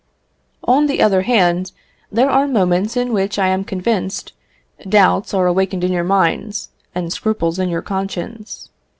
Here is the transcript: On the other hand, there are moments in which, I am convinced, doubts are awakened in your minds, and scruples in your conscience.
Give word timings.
On 0.63 0.87
the 0.87 0.99
other 0.99 1.21
hand, 1.21 1.73
there 2.11 2.27
are 2.31 2.47
moments 2.47 2.97
in 2.97 3.13
which, 3.13 3.37
I 3.37 3.49
am 3.49 3.63
convinced, 3.63 4.33
doubts 4.89 5.31
are 5.31 5.45
awakened 5.45 5.83
in 5.83 5.91
your 5.91 6.03
minds, 6.03 6.69
and 6.95 7.13
scruples 7.13 7.59
in 7.59 7.69
your 7.69 7.83
conscience. 7.83 8.69